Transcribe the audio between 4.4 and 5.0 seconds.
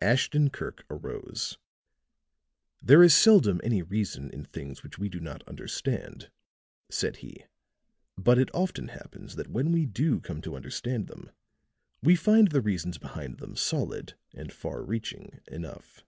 things which